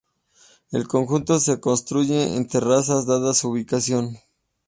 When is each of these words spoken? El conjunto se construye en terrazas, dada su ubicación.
El 0.71 0.87
conjunto 0.87 1.39
se 1.39 1.59
construye 1.59 2.35
en 2.35 2.47
terrazas, 2.47 3.05
dada 3.05 3.35
su 3.35 3.49
ubicación. 3.51 4.17